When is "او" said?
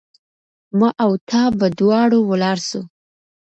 1.03-1.11